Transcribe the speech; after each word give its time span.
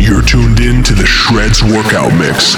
You're 0.00 0.22
tuned 0.22 0.60
in 0.60 0.82
to 0.84 0.94
the 0.94 1.04
Shreds 1.06 1.62
Workout 1.62 2.14
Mix. 2.14 2.56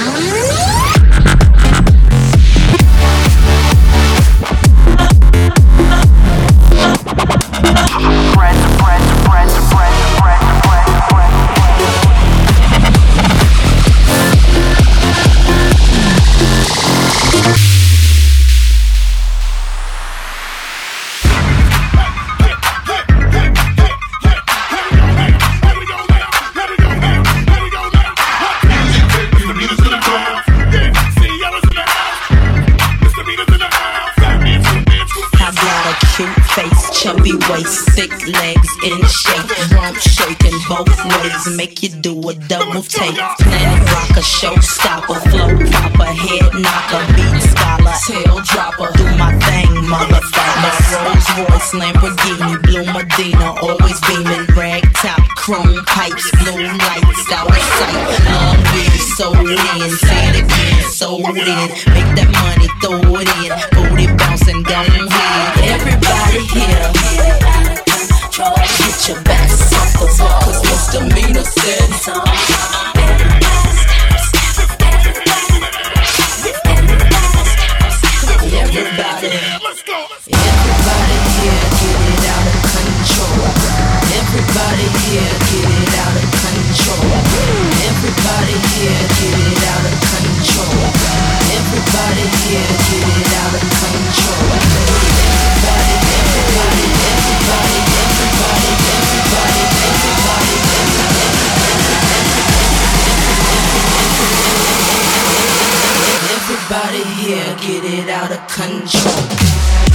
here, 107.21 107.55
get 107.61 107.85
it 107.85 108.09
out 108.09 108.33
of 108.33 108.41
control. 108.49 109.90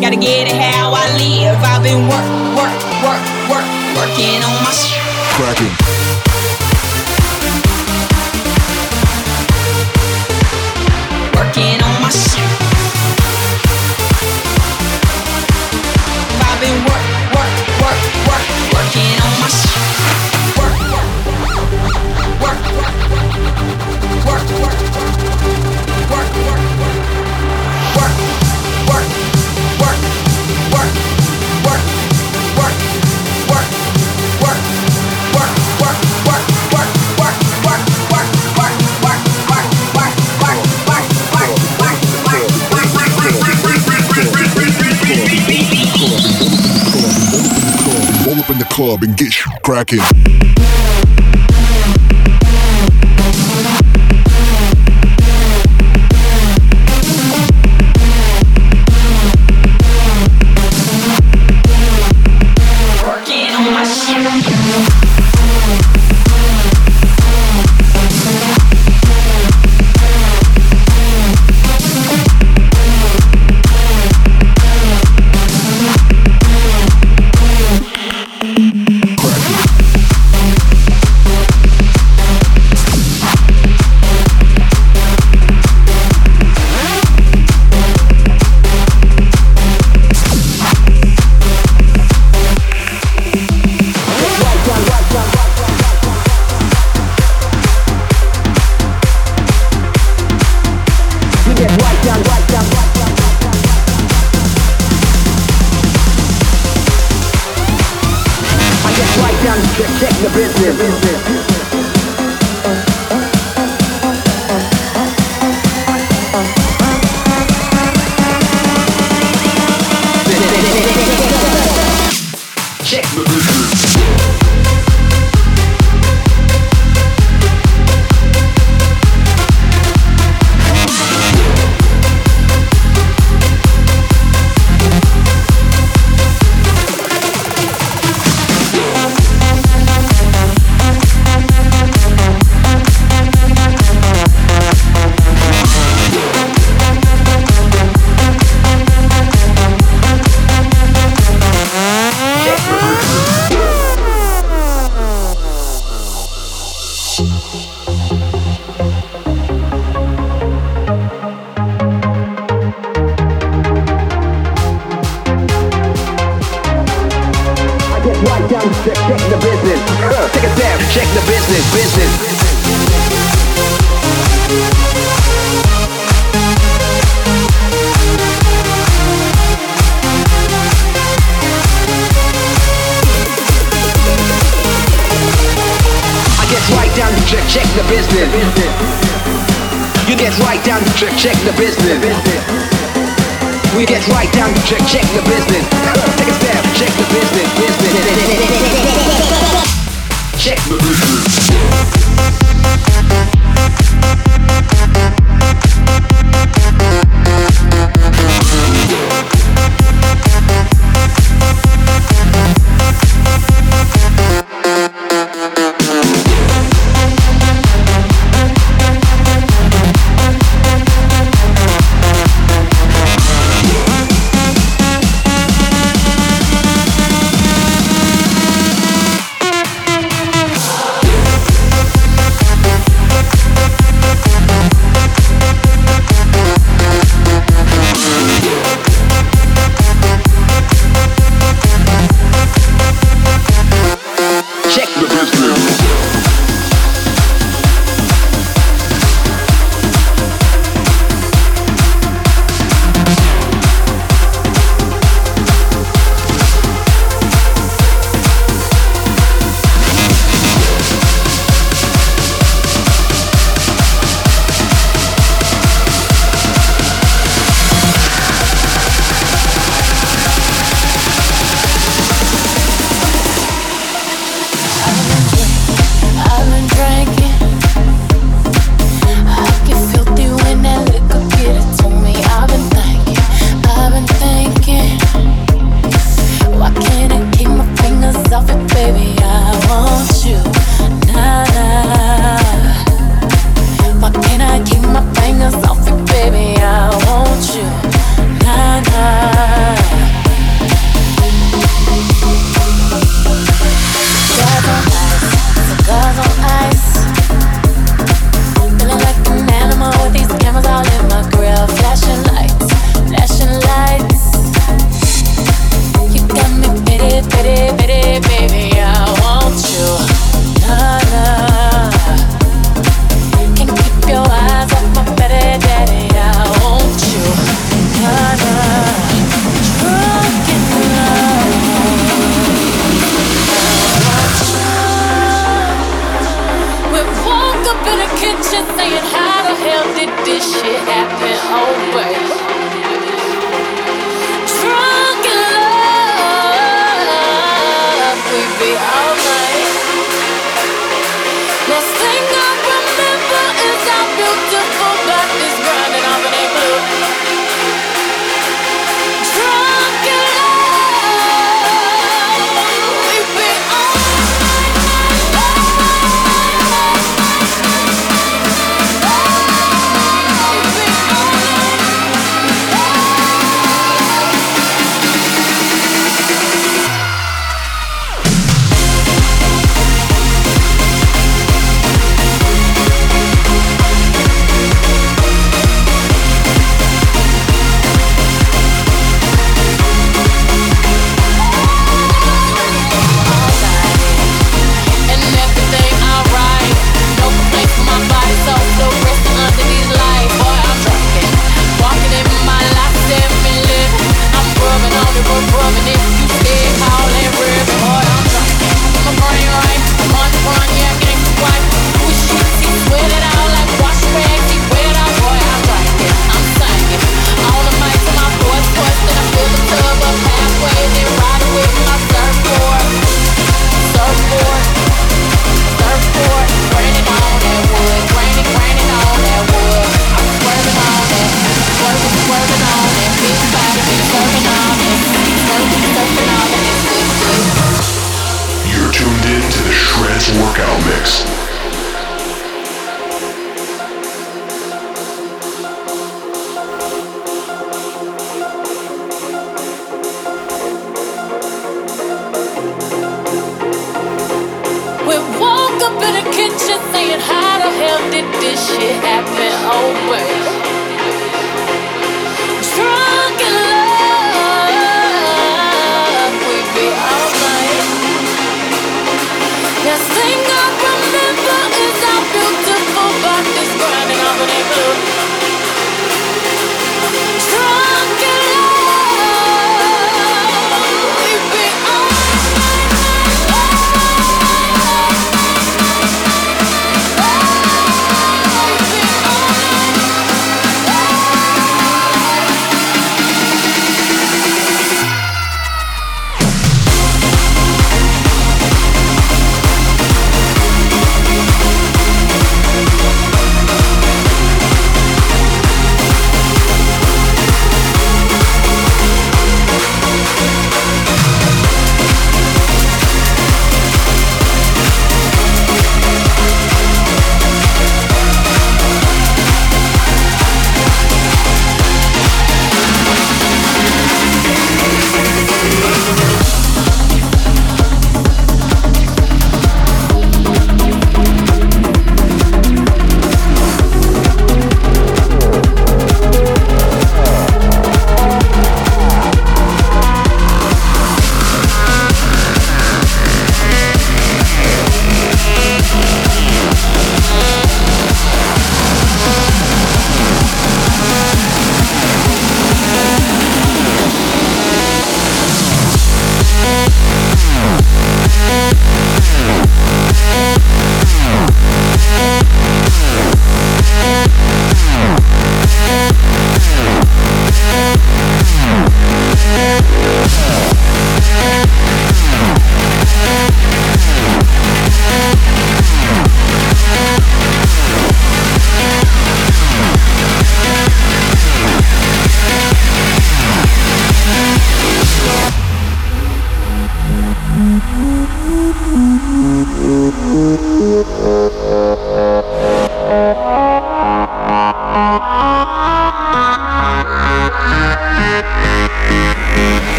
Gotta 0.00 0.16
get 0.16 0.46
it, 0.46 0.52
have 0.52 0.75
in 48.56 48.60
the 48.60 48.74
club 48.74 49.02
and 49.02 49.16
get 49.18 49.44
you 49.44 49.52
cracking. 49.62 51.05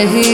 To 0.00 0.29